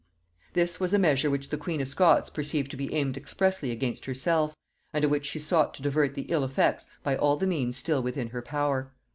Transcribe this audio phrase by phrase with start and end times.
[0.53, 4.05] This was a measure which the queen of Scots perceived to be aimed expressly against
[4.05, 4.57] herself,
[4.93, 8.01] and of which she sought to divert the ill effects by all the means still
[8.01, 8.91] within her power.